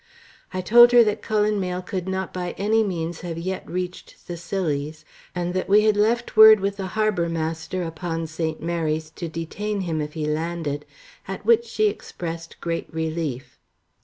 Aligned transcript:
I 0.51 0.61
told 0.61 0.93
her 0.93 1.03
that 1.03 1.21
Cullen 1.21 1.59
Mayle 1.59 1.83
could 1.83 2.09
not 2.09 2.33
by 2.33 2.55
any 2.57 2.83
means 2.83 3.21
have 3.21 3.37
yet 3.37 3.69
reached 3.69 4.25
the 4.25 4.35
Scillies, 4.35 5.05
and 5.35 5.53
that 5.53 5.69
we 5.69 5.81
had 5.83 5.95
left 5.95 6.35
word 6.35 6.59
with 6.59 6.77
the 6.77 6.87
harbour 6.97 7.29
master 7.29 7.83
upon 7.83 8.25
St. 8.25 8.59
Mary's 8.63 9.11
to 9.11 9.27
detain 9.27 9.81
him 9.81 10.01
if 10.01 10.13
he 10.13 10.25
landed; 10.25 10.85
at 11.27 11.45
which 11.45 11.65
she 11.65 11.87
expressed 11.87 12.59
great 12.61 12.91
relief. 12.91 13.59